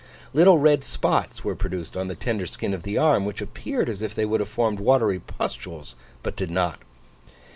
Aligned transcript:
Little 0.33 0.57
red 0.57 0.83
spots 0.83 1.43
were 1.43 1.53
produced 1.55 1.95
on 1.95 2.07
the 2.07 2.15
tender 2.15 2.47
skin 2.47 2.73
of 2.73 2.81
the 2.81 2.97
arm, 2.97 3.23
which 3.23 3.39
appeared 3.39 3.87
as 3.87 4.01
if 4.01 4.15
they 4.15 4.25
would 4.25 4.39
have 4.39 4.49
formed 4.49 4.79
watery 4.79 5.19
pustules, 5.19 5.95
but 6.23 6.35
did 6.35 6.49
not. 6.49 6.79